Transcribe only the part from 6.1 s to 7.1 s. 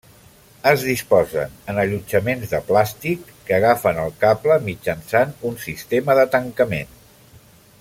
de tancament.